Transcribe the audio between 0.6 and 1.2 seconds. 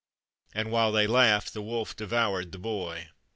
while they